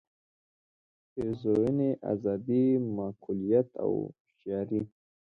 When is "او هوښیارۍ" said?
3.83-4.81